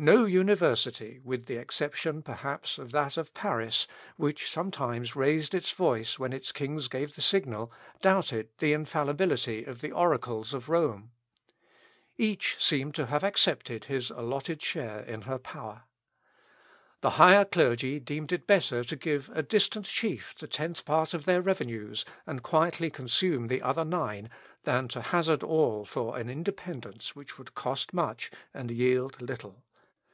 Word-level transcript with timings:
No 0.00 0.26
University, 0.26 1.18
with 1.24 1.46
the 1.46 1.56
exception, 1.56 2.22
perhaps, 2.22 2.78
of 2.78 2.92
that 2.92 3.16
of 3.16 3.34
Paris, 3.34 3.88
which 4.16 4.48
sometimes 4.48 5.16
raised 5.16 5.54
its 5.54 5.72
voice 5.72 6.20
when 6.20 6.32
its 6.32 6.52
kings 6.52 6.86
gave 6.86 7.16
the 7.16 7.20
signal, 7.20 7.72
doubted 8.00 8.48
the 8.58 8.72
infallibility 8.72 9.64
of 9.64 9.80
the 9.80 9.90
oracles 9.90 10.54
of 10.54 10.68
Rome. 10.68 11.10
Each 12.16 12.54
seemed 12.60 12.94
to 12.94 13.06
have 13.06 13.24
accepted 13.24 13.86
his 13.86 14.10
alloted 14.12 14.62
share 14.62 15.00
in 15.00 15.22
her 15.22 15.36
power. 15.36 15.82
The 17.00 17.10
higher 17.18 17.44
clergy 17.44 17.98
deemed 17.98 18.30
it 18.30 18.46
better 18.46 18.84
to 18.84 18.94
give 18.94 19.28
a 19.34 19.42
distant 19.42 19.86
chief 19.86 20.32
the 20.36 20.46
tenth 20.46 20.84
part 20.84 21.12
of 21.12 21.24
their 21.24 21.42
revenues, 21.42 22.04
and 22.24 22.44
quietly 22.44 22.88
consume 22.88 23.48
the 23.48 23.62
other 23.62 23.84
nine, 23.84 24.30
than 24.62 24.86
to 24.94 25.02
hazard 25.02 25.42
all 25.42 25.84
for 25.84 26.16
an 26.16 26.30
independence 26.30 27.16
which 27.16 27.36
would 27.36 27.56
cost 27.56 27.92
much 27.92 28.30
and 28.54 28.70
yield 28.70 29.20
little. 29.20 29.64